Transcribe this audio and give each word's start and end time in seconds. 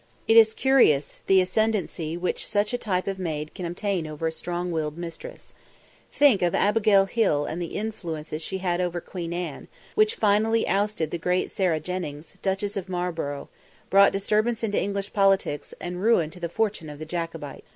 It 0.27 0.35
is 0.35 0.55
curious, 0.55 1.19
the 1.27 1.41
ascendancy 1.41 2.17
which 2.17 2.47
such 2.47 2.73
a 2.73 2.77
type 2.79 3.05
of 3.05 3.19
maid 3.19 3.53
can 3.53 3.67
obtain 3.67 4.07
over 4.07 4.25
a 4.25 4.31
strong 4.31 4.71
willed 4.71 4.97
mistress. 4.97 5.53
Think 6.11 6.41
of 6.41 6.55
Abigail 6.55 7.05
Hill 7.05 7.45
and 7.45 7.61
the 7.61 7.75
influence 7.75 8.33
she 8.41 8.57
had 8.57 8.81
over 8.81 8.99
Queen 8.99 9.31
Anne, 9.31 9.67
which 9.93 10.15
finally 10.15 10.67
ousted 10.67 11.11
the 11.11 11.19
great 11.19 11.51
Sarah 11.51 11.79
Jennings, 11.79 12.35
Duchess 12.41 12.75
of 12.75 12.89
Marlborough, 12.89 13.49
brought 13.91 14.11
disturbance 14.11 14.63
into 14.63 14.81
English 14.81 15.13
politics 15.13 15.71
and 15.79 16.01
ruin 16.01 16.31
to 16.31 16.39
the 16.39 16.49
fortune 16.49 16.89
of 16.89 16.97
the 16.97 17.05
Jacobites. 17.05 17.67